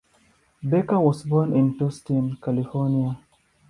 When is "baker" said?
0.67-0.99